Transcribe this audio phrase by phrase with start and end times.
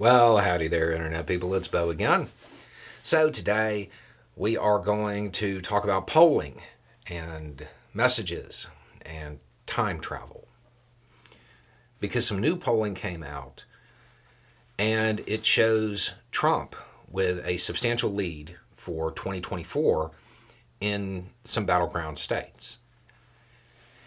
[0.00, 1.54] Well, howdy there, Internet people.
[1.54, 2.28] It's Beau again.
[3.02, 3.90] So, today
[4.34, 6.62] we are going to talk about polling
[7.06, 8.66] and messages
[9.02, 10.48] and time travel.
[11.98, 13.64] Because some new polling came out
[14.78, 16.74] and it shows Trump
[17.06, 20.12] with a substantial lead for 2024
[20.80, 22.78] in some battleground states.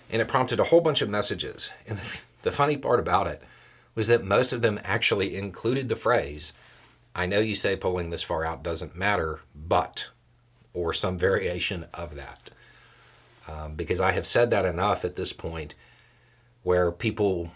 [0.09, 1.70] And it prompted a whole bunch of messages.
[1.88, 2.00] And
[2.41, 3.44] the funny part about it
[3.95, 6.53] was that most of them actually included the phrase,
[7.15, 10.08] I know you say polling this far out doesn't matter, but,
[10.73, 12.50] or some variation of that.
[13.47, 15.75] Um, because I have said that enough at this point
[16.63, 17.52] where people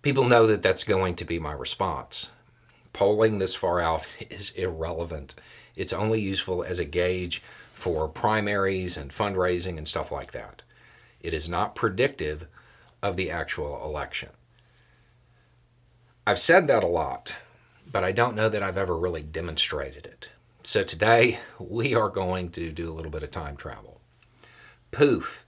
[0.00, 2.30] people know that that's going to be my response.
[2.92, 5.34] Polling this far out is irrelevant.
[5.76, 10.62] It's only useful as a gauge for primaries and fundraising and stuff like that.
[11.20, 12.46] It is not predictive
[13.02, 14.30] of the actual election.
[16.28, 17.34] I've said that a lot,
[17.90, 20.28] but I don't know that I've ever really demonstrated it.
[20.62, 24.02] So today we are going to do a little bit of time travel.
[24.90, 25.46] Poof,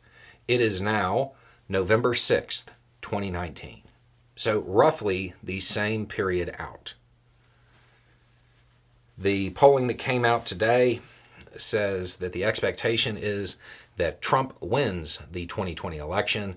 [0.49, 1.33] it is now
[1.69, 2.69] November 6th,
[3.03, 3.83] 2019.
[4.37, 6.95] So roughly the same period out.
[9.19, 11.01] The polling that came out today
[11.59, 13.57] says that the expectation is
[13.99, 16.57] that Trump wins the 2020 election,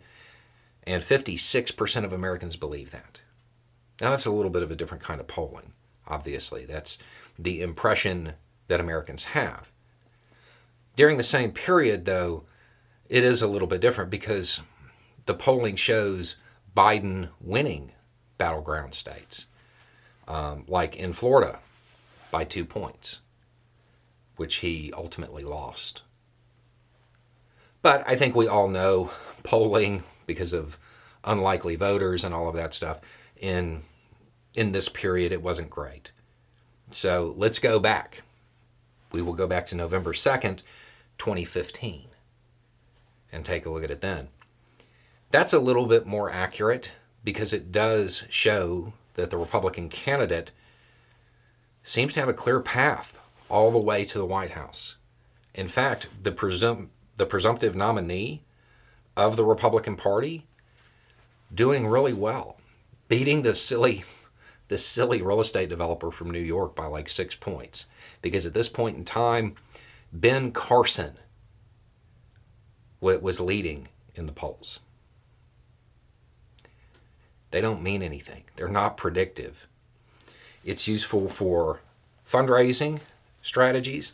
[0.88, 3.19] and 56% of Americans believe that.
[4.02, 5.73] Now, that's a little bit of a different kind of polling,
[6.08, 6.66] obviously.
[6.66, 6.97] That's
[7.38, 8.33] the impression
[8.67, 9.72] that Americans have.
[10.95, 12.44] During the same period, though,
[13.09, 14.62] it is a little bit different because
[15.25, 16.35] the polling shows
[16.75, 17.91] Biden winning
[18.38, 19.47] battleground states,
[20.28, 21.59] um, like in Florida
[22.31, 23.19] by two points,
[24.35, 26.01] which he ultimately lost.
[27.81, 29.12] But I think we all know
[29.44, 30.78] polling because of
[31.23, 33.00] unlikely voters and all of that stuff
[33.38, 33.81] in
[34.53, 36.11] in this period, it wasn't great.
[36.91, 38.21] So let's go back.
[39.11, 40.61] We will go back to November 2nd,
[41.17, 42.07] 2015,
[43.31, 44.27] and take a look at it then.
[45.31, 46.91] That's a little bit more accurate
[47.23, 50.51] because it does show that the Republican candidate
[51.83, 53.19] seems to have a clear path
[53.50, 54.95] all the way to the White House.
[55.53, 58.44] In fact, the, presum- the presumptive nominee
[59.15, 60.45] of the Republican Party
[61.53, 62.57] doing really well,
[63.08, 64.03] beating the silly
[64.69, 67.86] this silly real estate developer from New York by like six points.
[68.22, 69.56] Because at this point in time,
[70.12, 71.18] Ben Carson
[73.00, 74.80] was leading in the polls.
[77.52, 79.68] They don't mean anything, they're not predictive.
[80.66, 81.81] It's useful for
[82.28, 83.02] fundraising
[83.42, 84.13] strategies,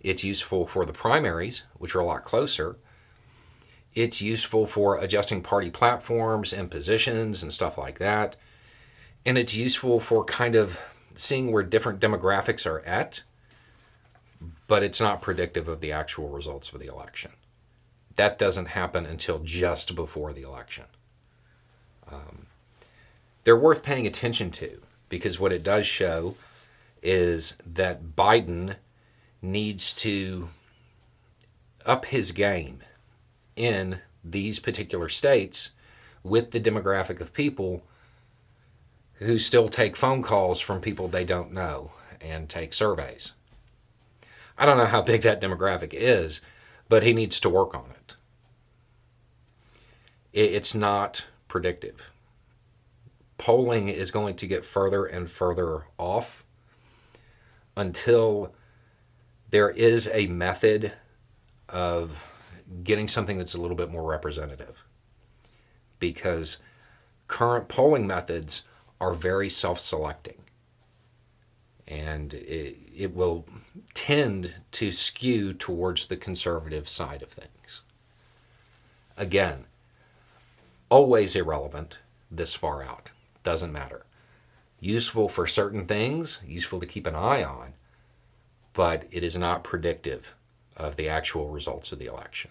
[0.00, 2.76] it's useful for the primaries, which are a lot closer.
[3.94, 8.36] It's useful for adjusting party platforms and positions and stuff like that
[9.24, 10.78] and it's useful for kind of
[11.14, 13.22] seeing where different demographics are at,
[14.66, 17.32] but it's not predictive of the actual results of the election.
[18.14, 20.84] That doesn't happen until just before the election.
[22.10, 22.46] Um,
[23.44, 26.36] they're worth paying attention to because what it does show
[27.02, 28.76] is that Biden
[29.42, 30.48] needs to
[31.86, 32.82] up his game
[33.60, 35.70] in these particular states
[36.22, 37.82] with the demographic of people
[39.14, 43.32] who still take phone calls from people they don't know and take surveys.
[44.56, 46.40] I don't know how big that demographic is,
[46.88, 48.16] but he needs to work on it.
[50.32, 52.02] It's not predictive.
[53.36, 56.44] Polling is going to get further and further off
[57.76, 58.54] until
[59.50, 60.92] there is a method
[61.68, 62.29] of
[62.84, 64.84] getting something that's a little bit more representative.
[65.98, 66.58] Because
[67.28, 68.62] current polling methods
[69.00, 70.42] are very self selecting.
[71.86, 73.46] And it, it will
[73.94, 77.82] tend to skew towards the conservative side of things.
[79.16, 79.64] Again,
[80.88, 81.98] always irrelevant
[82.30, 83.10] this far out.
[83.42, 84.04] Doesn't matter.
[84.78, 87.74] Useful for certain things, useful to keep an eye on,
[88.72, 90.34] but it is not predictive
[90.76, 92.50] of the actual results of the election.